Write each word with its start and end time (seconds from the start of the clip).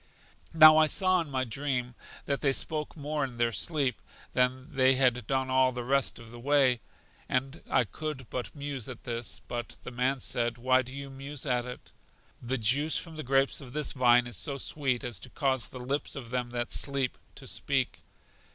Now 0.55 0.77
I 0.77 0.87
saw 0.87 1.21
in 1.21 1.29
my 1.29 1.43
dream 1.43 1.93
that 2.25 2.41
they 2.41 2.53
spoke 2.53 2.97
more 2.97 3.23
in 3.23 3.37
their 3.37 3.51
sleep 3.51 4.01
than 4.33 4.73
they 4.73 4.95
had 4.95 5.27
done 5.27 5.51
all 5.51 5.71
the 5.71 5.83
rest 5.83 6.17
of 6.17 6.31
the 6.31 6.39
way, 6.39 6.79
and 7.29 7.61
I 7.69 7.83
could 7.83 8.27
but 8.31 8.55
muse 8.55 8.89
at 8.89 9.03
this, 9.03 9.41
but 9.47 9.77
the 9.83 9.91
man 9.91 10.19
said: 10.19 10.57
Why 10.57 10.81
do 10.81 10.91
you 10.91 11.11
muse 11.11 11.45
at 11.45 11.67
it? 11.67 11.91
The 12.41 12.57
juice 12.57 12.97
from 12.97 13.15
the 13.15 13.21
grapes 13.21 13.61
of 13.61 13.73
this 13.73 13.91
vine 13.91 14.25
is 14.25 14.37
so 14.37 14.57
sweet 14.57 15.03
as 15.03 15.19
to 15.19 15.29
cause 15.29 15.67
the 15.67 15.79
lips 15.79 16.15
of 16.15 16.31
them 16.31 16.49
that 16.49 16.71
sleep 16.71 17.15
to 17.35 17.45
speak. 17.45 17.99